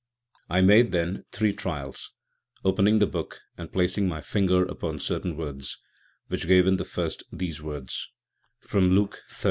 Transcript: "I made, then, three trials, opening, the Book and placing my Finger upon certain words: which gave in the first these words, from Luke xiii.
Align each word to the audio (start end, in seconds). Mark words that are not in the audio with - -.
"I 0.49 0.61
made, 0.61 0.91
then, 0.93 1.25
three 1.31 1.53
trials, 1.53 2.09
opening, 2.65 2.97
the 2.97 3.05
Book 3.05 3.39
and 3.55 3.71
placing 3.71 4.07
my 4.07 4.19
Finger 4.19 4.65
upon 4.65 4.97
certain 4.97 5.37
words: 5.37 5.79
which 6.27 6.47
gave 6.47 6.65
in 6.65 6.77
the 6.77 6.83
first 6.85 7.21
these 7.31 7.61
words, 7.61 8.09
from 8.57 8.89
Luke 8.95 9.21
xiii. 9.31 9.39